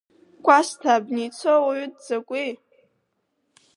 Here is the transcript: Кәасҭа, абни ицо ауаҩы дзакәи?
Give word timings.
Кәасҭа, 0.45 0.89
абни 0.93 1.23
ицо 1.27 1.49
ауаҩы 1.55 1.87
дзакәи? 1.93 2.51